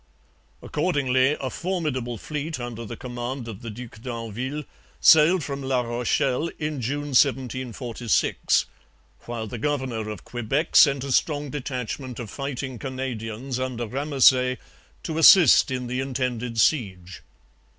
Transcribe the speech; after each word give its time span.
Accordingly, 0.63 1.37
a 1.39 1.51
formidable 1.51 2.17
fleet, 2.17 2.59
under 2.59 2.85
the 2.85 2.97
command 2.97 3.47
of 3.47 3.61
the 3.61 3.69
Duc 3.69 4.01
d'Anville, 4.01 4.63
sailed 4.99 5.43
from 5.43 5.61
La 5.61 5.81
Rochelle 5.81 6.49
in 6.57 6.81
June 6.81 7.09
1746; 7.13 8.65
while 9.25 9.45
the 9.45 9.59
governor 9.59 10.09
of 10.09 10.25
Quebec 10.25 10.75
sent 10.75 11.03
a 11.03 11.11
strong 11.11 11.51
detachment 11.51 12.17
of 12.17 12.31
fighting 12.31 12.79
Canadians 12.79 13.59
under 13.59 13.85
Ramesay 13.85 14.57
to 15.03 15.19
assist 15.19 15.69
in 15.69 15.85
the 15.85 15.99
intended 15.99 16.59
siege. 16.59 17.21